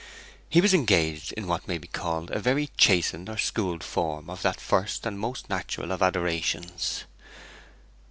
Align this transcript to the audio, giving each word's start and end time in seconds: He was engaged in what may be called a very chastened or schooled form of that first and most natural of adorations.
He 0.49 0.61
was 0.61 0.73
engaged 0.73 1.31
in 1.33 1.45
what 1.45 1.67
may 1.67 1.77
be 1.77 1.87
called 1.87 2.31
a 2.31 2.39
very 2.39 2.71
chastened 2.75 3.29
or 3.29 3.37
schooled 3.37 3.83
form 3.83 4.31
of 4.31 4.41
that 4.41 4.59
first 4.59 5.05
and 5.05 5.19
most 5.19 5.47
natural 5.47 5.91
of 5.91 6.01
adorations. 6.01 7.03